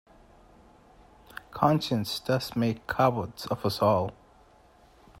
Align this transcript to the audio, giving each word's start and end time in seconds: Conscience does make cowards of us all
Conscience 1.51 2.19
does 2.19 2.55
make 2.55 2.87
cowards 2.87 3.45
of 3.45 3.63
us 3.67 3.83
all 3.83 4.11